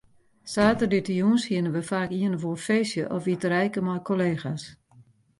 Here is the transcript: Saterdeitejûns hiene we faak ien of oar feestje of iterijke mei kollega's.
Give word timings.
Saterdeitejûns 0.51 1.43
hiene 1.49 1.69
we 1.75 1.81
faak 1.91 2.11
ien 2.19 2.35
of 2.37 2.43
oar 2.49 2.61
feestje 2.67 3.03
of 3.15 3.23
iterijke 3.33 3.81
mei 3.87 4.01
kollega's. 4.07 4.63